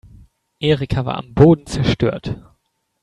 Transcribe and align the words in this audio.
Erika 0.59 1.05
war 1.05 1.19
am 1.19 1.35
Boden 1.35 1.67
zerstört. 1.67 2.41